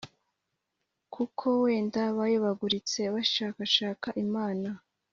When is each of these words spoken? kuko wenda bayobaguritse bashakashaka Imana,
kuko 1.13 1.45
wenda 1.63 2.01
bayobaguritse 2.17 3.01
bashakashaka 3.13 4.07
Imana, 4.25 4.69